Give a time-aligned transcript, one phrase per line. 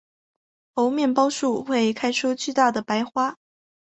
[0.73, 3.35] 猴面包树会开出巨大的白花。